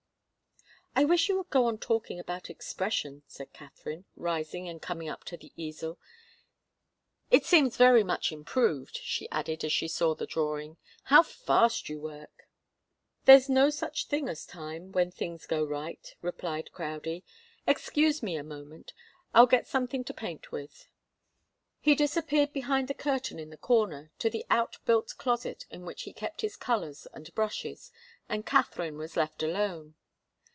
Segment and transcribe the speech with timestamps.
[0.93, 5.23] "I wish you would go on talking about expression," said Katharine, rising and coming up
[5.23, 5.97] to the easel.
[7.31, 10.75] "It seems very much improved," she added as she saw the drawing.
[11.03, 12.49] "How fast you work!"
[13.23, 17.23] "There's no such thing as time when things go right," replied Crowdie.
[17.65, 18.91] "Excuse me a moment.
[19.33, 20.89] I'll get something to paint with."
[21.79, 26.01] He disappeared behind the curtain in the corner, to the out built closet in which
[26.03, 27.93] he kept his colours and brushes,
[28.27, 29.95] and Katharine was left alone.